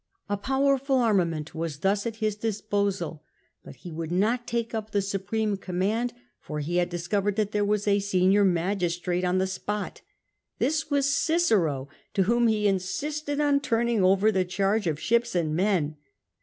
A 0.27 0.35
powerful 0.35 0.95
armament 0.97 1.53
was 1.53 1.77
thus 1.81 2.07
at 2.07 2.15
his 2.15 2.35
disposal, 2.35 3.23
but 3.63 3.75
he 3.75 3.91
would 3.91 4.11
not 4.11 4.47
take 4.47 4.73
up 4.73 4.89
the 4.89 4.99
supreme 4.99 5.57
command, 5.57 6.11
for 6.39 6.59
he 6.59 6.77
had 6.77 6.89
discovered 6.89 7.35
that 7.35 7.51
there 7.51 7.63
was 7.63 7.87
a 7.87 7.99
senior 7.99 8.43
magistrate 8.43 9.23
on 9.23 9.37
the 9.37 9.45
spot. 9.45 10.01
This 10.57 10.89
was 10.89 11.05
Cicero, 11.07 11.87
to 12.15 12.23
whom 12.23 12.47
he 12.47 12.67
insisted 12.67 13.39
on 13.39 13.59
turning 13.59 14.03
over 14.03 14.31
the 14.31 14.43
charge 14.43 14.87
of 14.87 14.99
ships 14.99 15.35
and 15.35 15.55
men. 15.55 15.97